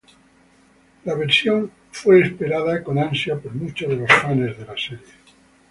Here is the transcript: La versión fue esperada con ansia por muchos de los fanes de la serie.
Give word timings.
La 1.05 1.13
versión 1.13 1.69
fue 1.91 2.21
esperada 2.21 2.83
con 2.83 2.97
ansia 2.97 3.35
por 3.37 3.53
muchos 3.53 3.87
de 3.87 3.97
los 3.97 4.11
fanes 4.11 4.57
de 4.57 4.65
la 4.65 4.75
serie. 4.75 4.99